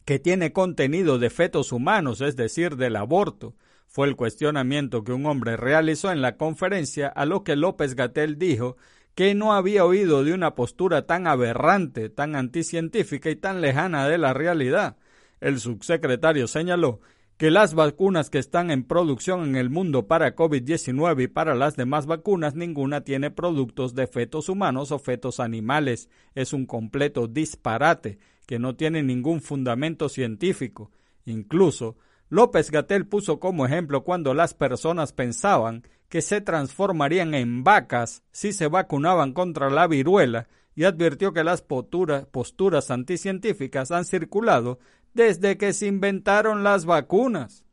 que 0.04 0.18
tiene 0.18 0.52
contenido 0.52 1.18
de 1.18 1.30
fetos 1.30 1.72
humanos, 1.72 2.20
es 2.20 2.36
decir, 2.36 2.76
del 2.76 2.96
aborto. 2.96 3.54
Fue 3.86 4.08
el 4.08 4.16
cuestionamiento 4.16 5.04
que 5.04 5.12
un 5.12 5.26
hombre 5.26 5.56
realizó 5.56 6.10
en 6.10 6.22
la 6.22 6.36
conferencia, 6.36 7.08
a 7.08 7.24
lo 7.24 7.44
que 7.44 7.56
López 7.56 7.94
Gatel 7.94 8.38
dijo 8.38 8.76
que 9.14 9.34
no 9.34 9.52
había 9.52 9.84
oído 9.84 10.24
de 10.24 10.32
una 10.32 10.54
postura 10.54 11.06
tan 11.06 11.26
aberrante, 11.26 12.08
tan 12.08 12.34
anticientífica 12.34 13.30
y 13.30 13.36
tan 13.36 13.60
lejana 13.60 14.08
de 14.08 14.18
la 14.18 14.32
realidad. 14.32 14.96
El 15.40 15.60
subsecretario 15.60 16.46
señaló 16.46 17.00
que 17.42 17.50
las 17.50 17.74
vacunas 17.74 18.30
que 18.30 18.38
están 18.38 18.70
en 18.70 18.84
producción 18.84 19.42
en 19.42 19.56
el 19.56 19.68
mundo 19.68 20.06
para 20.06 20.36
COVID-19 20.36 21.24
y 21.24 21.26
para 21.26 21.56
las 21.56 21.74
demás 21.74 22.06
vacunas 22.06 22.54
ninguna 22.54 23.00
tiene 23.00 23.32
productos 23.32 23.96
de 23.96 24.06
fetos 24.06 24.48
humanos 24.48 24.92
o 24.92 25.00
fetos 25.00 25.40
animales. 25.40 26.08
Es 26.36 26.52
un 26.52 26.66
completo 26.66 27.26
disparate 27.26 28.20
que 28.46 28.60
no 28.60 28.76
tiene 28.76 29.02
ningún 29.02 29.40
fundamento 29.40 30.08
científico. 30.08 30.92
Incluso, 31.24 31.96
López 32.28 32.70
Gatel 32.70 33.08
puso 33.08 33.40
como 33.40 33.66
ejemplo 33.66 34.04
cuando 34.04 34.34
las 34.34 34.54
personas 34.54 35.12
pensaban 35.12 35.82
que 36.08 36.22
se 36.22 36.42
transformarían 36.42 37.34
en 37.34 37.64
vacas 37.64 38.22
si 38.30 38.52
se 38.52 38.68
vacunaban 38.68 39.32
contra 39.32 39.68
la 39.68 39.88
viruela 39.88 40.46
y 40.76 40.84
advirtió 40.84 41.32
que 41.32 41.42
las 41.42 41.60
posturas 41.62 42.90
anticientíficas 42.92 43.90
han 43.90 44.04
circulado 44.04 44.78
desde 45.14 45.56
que 45.56 45.72
se 45.72 45.86
inventaron 45.86 46.62
las 46.62 46.84
vacunas. 46.84 47.64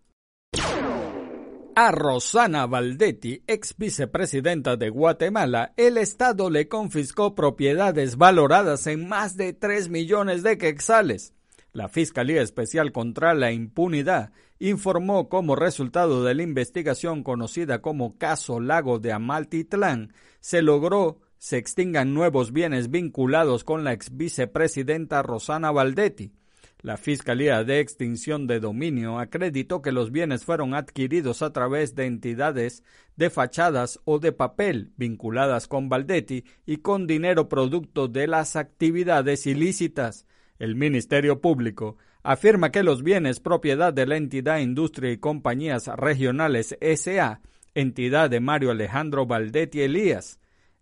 A 1.75 1.91
Rosana 1.91 2.65
Valdetti, 2.65 3.43
ex 3.47 3.77
vicepresidenta 3.77 4.75
de 4.75 4.89
Guatemala, 4.89 5.73
el 5.77 5.97
Estado 5.97 6.49
le 6.49 6.67
confiscó 6.67 7.35
propiedades 7.35 8.17
valoradas 8.17 8.85
en 8.87 9.07
más 9.07 9.37
de 9.37 9.53
3 9.53 9.87
millones 9.89 10.43
de 10.43 10.57
quexales. 10.57 11.33
La 11.71 11.87
Fiscalía 11.87 12.41
Especial 12.41 12.91
contra 12.91 13.33
la 13.33 13.53
Impunidad 13.53 14.33
informó 14.59 15.29
como 15.29 15.55
resultado 15.55 16.25
de 16.25 16.35
la 16.35 16.43
investigación 16.43 17.23
conocida 17.23 17.81
como 17.81 18.17
Caso 18.17 18.59
Lago 18.59 18.99
de 18.99 19.13
Amaltitlán, 19.13 20.13
se 20.41 20.61
logró 20.61 21.21
se 21.37 21.57
extingan 21.57 22.13
nuevos 22.13 22.51
bienes 22.51 22.91
vinculados 22.91 23.63
con 23.63 23.85
la 23.85 23.93
ex 23.93 24.15
vicepresidenta 24.15 25.23
Rosana 25.23 25.71
Valdetti. 25.71 26.33
La 26.81 26.95
Fiscalía 26.95 27.65
de 27.65 27.81
Extinción 27.81 28.47
de 28.47 28.61
Dominio 28.61 29.19
acreditó 29.19 29.81
que 29.81 29.91
los 29.91 30.13
bienes 30.13 30.45
fueron 30.45 30.73
adquiridos 30.73 31.41
a 31.41 31.51
través 31.51 31.93
de 31.93 32.05
entidades 32.05 32.83
de 33.17 33.29
fachadas 33.29 33.99
o 34.05 34.19
de 34.19 34.31
papel 34.31 34.93
vinculadas 34.95 35.67
con 35.67 35.89
Valdetti 35.89 36.45
y 36.65 36.77
con 36.77 37.05
dinero 37.05 37.49
producto 37.49 38.07
de 38.07 38.27
las 38.27 38.55
actividades 38.55 39.45
ilícitas. 39.45 40.25
El 40.57 40.75
Ministerio 40.75 41.41
Público 41.41 41.97
afirma 42.23 42.71
que 42.71 42.83
los 42.83 43.03
bienes 43.03 43.41
propiedad 43.41 43.91
de 43.91 44.05
la 44.05 44.15
entidad 44.15 44.59
Industria 44.59 45.11
y 45.11 45.17
Compañías 45.17 45.87
Regionales 45.87 46.77
SA, 46.79 47.41
entidad 47.75 48.29
de 48.29 48.39
Mario 48.39 48.71
Alejandro 48.71 49.25
Valdetti 49.25 49.81
Elías, 49.81 50.39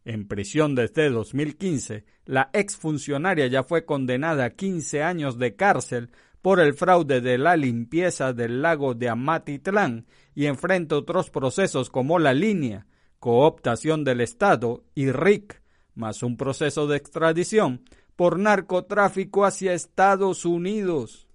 en 0.07 0.25
prisión 0.25 0.73
desde 0.73 1.09
2015, 1.09 2.05
la 2.25 2.49
exfuncionaria 2.53 3.47
ya 3.47 3.63
fue 3.63 3.83
condenada 3.83 4.45
a 4.45 4.49
15 4.51 5.03
años 5.03 5.37
de 5.37 5.57
cárcel 5.57 6.11
por 6.41 6.61
el 6.61 6.75
fraude 6.75 7.19
de 7.19 7.37
la 7.37 7.57
limpieza 7.57 8.31
del 8.31 8.61
lago 8.61 8.93
de 8.93 9.09
Amatitlán 9.09 10.05
y 10.33 10.45
enfrenta 10.45 10.95
otros 10.95 11.29
procesos 11.29 11.89
como 11.89 12.19
la 12.19 12.33
línea, 12.33 12.87
cooptación 13.19 14.05
del 14.05 14.21
Estado 14.21 14.85
y 14.95 15.11
RIC, 15.11 15.61
más 15.93 16.23
un 16.23 16.37
proceso 16.37 16.87
de 16.87 16.95
extradición 16.95 17.83
por 18.15 18.39
narcotráfico 18.39 19.43
hacia 19.43 19.73
Estados 19.73 20.45
Unidos. 20.45 21.27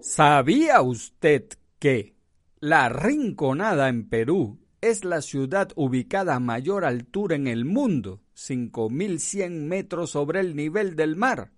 ¿Sabía 0.00 0.80
usted 0.80 1.48
que 1.78 2.14
la 2.60 2.88
Rinconada 2.88 3.90
en 3.90 4.08
Perú 4.08 4.63
es 4.90 5.04
la 5.04 5.22
ciudad 5.22 5.70
ubicada 5.76 6.34
a 6.34 6.40
mayor 6.40 6.84
altura 6.84 7.36
en 7.36 7.46
el 7.46 7.64
mundo, 7.64 8.20
5.100 8.36 9.50
metros 9.66 10.10
sobre 10.10 10.40
el 10.40 10.54
nivel 10.54 10.94
del 10.94 11.16
mar. 11.16 11.52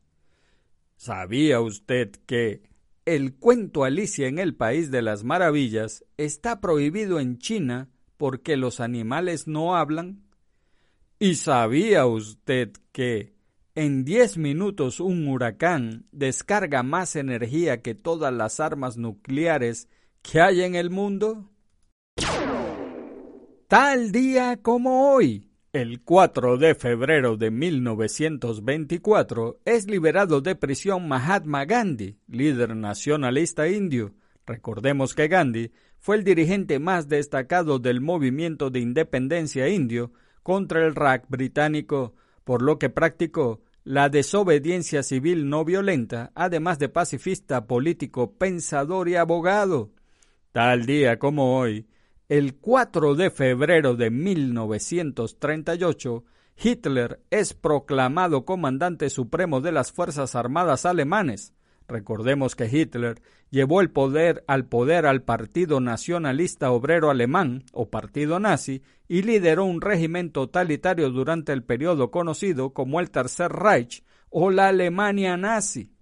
¿Sabía 0.96 1.60
usted 1.60 2.12
que 2.26 2.62
el 3.04 3.34
cuento 3.34 3.84
Alicia 3.84 4.28
en 4.28 4.38
el 4.38 4.54
País 4.54 4.90
de 4.90 5.02
las 5.02 5.24
Maravillas 5.24 6.04
está 6.16 6.60
prohibido 6.60 7.20
en 7.20 7.38
China 7.38 7.88
porque 8.16 8.56
los 8.56 8.80
animales 8.80 9.46
no 9.46 9.76
hablan? 9.76 10.22
¿Y 11.18 11.34
sabía 11.34 12.06
usted 12.06 12.72
que 12.92 13.34
en 13.74 14.04
10 14.04 14.38
minutos 14.38 15.00
un 15.00 15.26
huracán 15.28 16.06
descarga 16.12 16.82
más 16.82 17.16
energía 17.16 17.82
que 17.82 17.94
todas 17.94 18.32
las 18.32 18.60
armas 18.60 18.96
nucleares 18.96 19.88
que 20.22 20.40
hay 20.40 20.62
en 20.62 20.74
el 20.74 20.90
mundo? 20.90 21.50
Tal 23.68 24.12
día 24.12 24.58
como 24.62 25.10
hoy, 25.10 25.50
el 25.72 26.00
4 26.02 26.56
de 26.56 26.76
febrero 26.76 27.36
de 27.36 27.50
1924, 27.50 29.58
es 29.64 29.90
liberado 29.90 30.40
de 30.40 30.54
prisión 30.54 31.08
Mahatma 31.08 31.64
Gandhi, 31.64 32.16
líder 32.28 32.76
nacionalista 32.76 33.66
indio. 33.66 34.14
Recordemos 34.46 35.16
que 35.16 35.26
Gandhi 35.26 35.72
fue 35.98 36.14
el 36.14 36.22
dirigente 36.22 36.78
más 36.78 37.08
destacado 37.08 37.80
del 37.80 38.00
movimiento 38.00 38.70
de 38.70 38.78
independencia 38.78 39.68
indio 39.68 40.12
contra 40.44 40.86
el 40.86 40.94
Raj 40.94 41.22
británico, 41.26 42.14
por 42.44 42.62
lo 42.62 42.78
que 42.78 42.88
practicó 42.88 43.62
la 43.82 44.08
desobediencia 44.08 45.02
civil 45.02 45.48
no 45.48 45.64
violenta, 45.64 46.30
además 46.36 46.78
de 46.78 46.88
pacifista 46.88 47.66
político, 47.66 48.38
pensador 48.38 49.08
y 49.08 49.16
abogado. 49.16 49.90
Tal 50.52 50.86
día 50.86 51.18
como 51.18 51.58
hoy, 51.58 51.88
el 52.28 52.56
4 52.56 53.14
de 53.14 53.30
febrero 53.30 53.94
de 53.94 54.10
1938, 54.10 56.24
Hitler 56.56 57.20
es 57.30 57.54
proclamado 57.54 58.44
comandante 58.44 59.10
supremo 59.10 59.60
de 59.60 59.70
las 59.72 59.92
Fuerzas 59.92 60.34
Armadas 60.34 60.86
alemanes. 60.86 61.52
Recordemos 61.86 62.56
que 62.56 62.66
Hitler 62.66 63.22
llevó 63.50 63.80
el 63.80 63.90
poder 63.90 64.42
al 64.48 64.66
poder 64.66 65.06
al 65.06 65.22
Partido 65.22 65.78
Nacionalista 65.80 66.72
Obrero 66.72 67.10
Alemán 67.10 67.62
o 67.72 67.90
Partido 67.90 68.40
Nazi 68.40 68.82
y 69.06 69.22
lideró 69.22 69.64
un 69.64 69.80
régimen 69.80 70.32
totalitario 70.32 71.10
durante 71.10 71.52
el 71.52 71.62
periodo 71.62 72.10
conocido 72.10 72.72
como 72.72 72.98
el 72.98 73.12
Tercer 73.12 73.52
Reich 73.52 74.02
o 74.30 74.50
la 74.50 74.66
Alemania 74.68 75.36
nazi. 75.36 75.92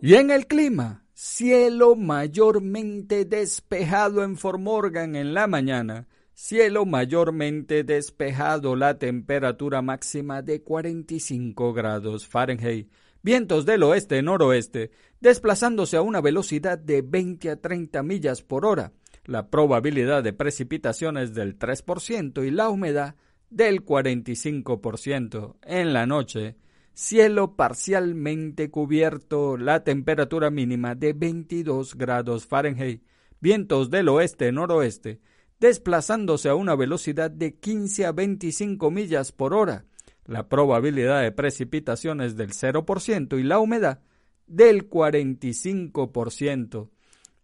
Y 0.00 0.14
en 0.14 0.30
el 0.30 0.46
clima, 0.46 1.04
Cielo 1.20 1.96
mayormente 1.96 3.24
despejado 3.24 4.22
en 4.22 4.36
Formorgan 4.36 5.16
en 5.16 5.34
la 5.34 5.48
mañana. 5.48 6.06
Cielo 6.32 6.86
mayormente 6.86 7.82
despejado, 7.82 8.76
la 8.76 9.00
temperatura 9.00 9.82
máxima 9.82 10.42
de 10.42 10.62
45 10.62 11.72
grados 11.72 12.28
Fahrenheit. 12.28 12.92
Vientos 13.20 13.66
del 13.66 13.82
oeste-noroeste, 13.82 14.92
desplazándose 15.18 15.96
a 15.96 16.02
una 16.02 16.20
velocidad 16.20 16.78
de 16.78 17.02
20 17.02 17.50
a 17.50 17.56
30 17.56 18.00
millas 18.04 18.42
por 18.42 18.64
hora. 18.64 18.92
La 19.24 19.50
probabilidad 19.50 20.22
de 20.22 20.32
precipitaciones 20.32 21.34
del 21.34 21.58
3% 21.58 22.46
y 22.46 22.52
la 22.52 22.68
humedad 22.68 23.16
del 23.50 23.84
45%. 23.84 25.56
En 25.62 25.92
la 25.92 26.06
noche, 26.06 26.54
cielo 26.98 27.54
parcialmente 27.54 28.72
cubierto, 28.72 29.56
la 29.56 29.84
temperatura 29.84 30.50
mínima 30.50 30.96
de 30.96 31.12
22 31.12 31.94
grados 31.94 32.44
Fahrenheit, 32.44 33.04
vientos 33.38 33.88
del 33.90 34.08
oeste-noroeste, 34.08 35.20
desplazándose 35.60 36.48
a 36.48 36.56
una 36.56 36.74
velocidad 36.74 37.30
de 37.30 37.54
15 37.54 38.04
a 38.04 38.10
25 38.10 38.90
millas 38.90 39.30
por 39.30 39.54
hora, 39.54 39.84
la 40.24 40.48
probabilidad 40.48 41.22
de 41.22 41.30
precipitaciones 41.30 42.36
del 42.36 42.50
0% 42.50 43.38
y 43.38 43.44
la 43.44 43.60
humedad 43.60 44.00
del 44.48 44.90
45%. 44.90 46.90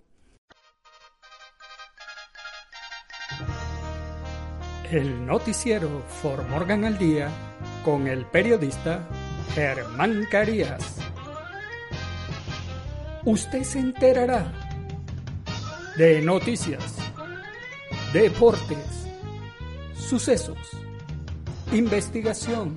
El 4.90 5.26
noticiero 5.26 6.04
For 6.08 6.46
Morgan 6.48 6.84
al 6.84 6.98
Día 6.98 7.28
con 7.84 8.06
el 8.06 8.24
periodista 8.26 9.08
Germán 9.54 10.26
Carías. 10.30 10.98
Usted 13.24 13.62
se 13.64 13.80
enterará 13.80 14.52
de 15.96 16.20
noticias, 16.20 16.96
deportes, 18.12 19.08
sucesos, 19.96 20.58
investigación, 21.72 22.76